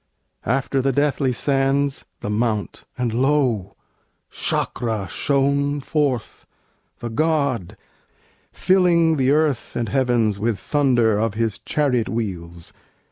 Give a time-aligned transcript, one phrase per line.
[0.47, 3.75] After the deathly sands, the Mount; and lo!
[4.31, 6.47] Sâkra shone forth,
[6.97, 7.77] the God,
[8.51, 12.73] filling the earth And heavens with thunder of his chariot wheels.